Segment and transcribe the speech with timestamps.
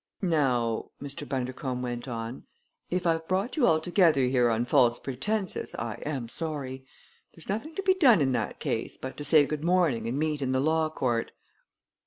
[0.23, 1.29] "Now," Mr.
[1.29, 2.47] Bundercombe went on,
[2.89, 6.87] "if I've brought you all together here on false pretenses, I am sorry.
[7.35, 10.41] There's nothing to be done in that case but to say good morning and meet
[10.41, 11.33] in the law court.